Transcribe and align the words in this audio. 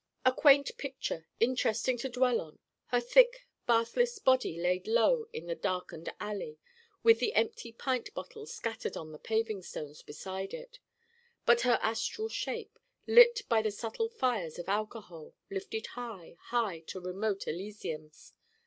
A 0.25 0.33
quaint 0.33 0.71
picture, 0.79 1.27
interesting 1.39 1.95
to 1.99 2.09
dwell 2.09 2.41
on: 2.41 2.57
her 2.87 2.99
thick 2.99 3.45
bathless 3.67 4.17
body 4.17 4.59
laid 4.59 4.87
low 4.87 5.27
in 5.31 5.45
the 5.45 5.53
darkened 5.53 6.11
alley, 6.19 6.57
with 7.03 7.19
the 7.19 7.35
empty 7.35 7.71
pint 7.71 8.11
bottles 8.15 8.51
scattered 8.51 8.97
on 8.97 9.11
the 9.11 9.19
paving 9.19 9.61
stones 9.61 10.01
beside 10.01 10.55
it 10.55 10.79
but 11.45 11.61
her 11.61 11.77
astral 11.83 12.29
shape, 12.29 12.79
lit 13.05 13.43
by 13.47 13.61
the 13.61 13.69
subtle 13.69 14.09
fires 14.09 14.57
of 14.57 14.67
alcohol, 14.67 15.35
lifted 15.51 15.85
high, 15.93 16.35
high 16.45 16.79
to 16.87 16.99
remote 16.99 17.45
elysiums. 17.47 18.33